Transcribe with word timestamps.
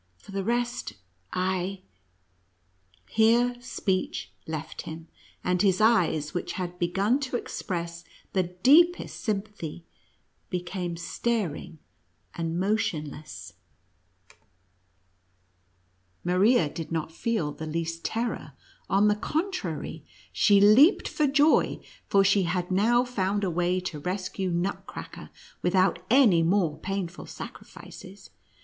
For 0.17 0.31
the 0.31 0.43
rest, 0.43 0.93
I 1.31 1.81
—"Here 3.11 3.55
speech 3.61 4.31
left 4.47 4.81
him, 4.81 5.07
and 5.43 5.61
his 5.61 5.79
eyes, 5.79 6.33
which 6.33 6.53
had 6.53 6.79
begun 6.79 7.19
to 7.19 7.35
express 7.35 8.03
the 8.33 8.41
deepest 8.41 9.19
sympathy, 9.23 9.85
became 10.49 10.97
staring 10.97 11.77
and 12.33 12.59
motionless. 12.59 13.53
104 16.23 16.25
NUTCEACKEB 16.25 16.25
AOT) 16.25 16.25
MOUSE 16.25 16.25
KDSTG. 16.57 16.63
Maria 16.65 16.73
did 16.73 16.91
not 16.91 17.11
feel 17.11 17.51
the 17.51 17.67
least 17.67 18.03
terror; 18.03 18.53
on 18.89 19.07
the 19.07 19.15
contrary, 19.15 20.03
she 20.33 20.59
leaped 20.59 21.07
for 21.07 21.27
joy, 21.27 21.79
for 22.07 22.23
she 22.23 22.41
had 22.45 22.71
now 22.71 23.03
found 23.05 23.43
a 23.43 23.51
way 23.51 23.79
to 23.79 23.99
rescue 23.99 24.49
Nutcracker 24.49 25.29
without 25.61 25.99
any 26.09 26.41
more 26.41 26.79
painful 26.79 27.27
sacrifices. 27.27 28.31